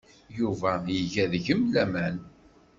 [0.37, 2.15] Yuba iga deg-m laman.